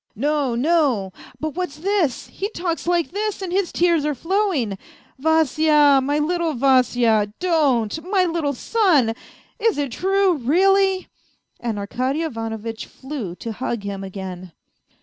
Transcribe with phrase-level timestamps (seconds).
[0.15, 1.13] "No, no...
[1.39, 2.25] but what's this?
[2.29, 4.79] He talks like this and his tears are flowing....
[5.19, 9.13] Vasya, my little Vasya, don't, my little son!
[9.59, 11.07] Is it true, really?"
[11.59, 14.53] And Arkady Ivanovitch flew to hug him again.